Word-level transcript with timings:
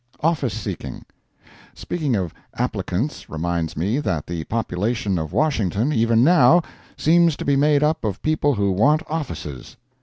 Office 0.21 0.59
Seeking. 0.59 1.05
Speaking 1.75 2.15
of 2.15 2.33
applicants 2.55 3.29
reminds 3.29 3.77
me 3.77 3.99
that 3.99 4.25
the 4.25 4.43
population 4.45 5.19
of 5.19 5.31
Washington, 5.31 5.93
even 5.93 6.23
now, 6.23 6.63
seems 6.97 7.37
to 7.37 7.45
be 7.45 7.55
made 7.55 7.83
up 7.83 8.03
of 8.03 8.19
people 8.23 8.55
who 8.55 8.71
want 8.71 9.03
offices. 9.05 9.77